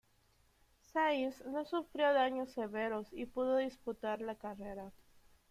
[0.81, 4.91] Sainz no sufrió daños severos y pudo disputar la carrera.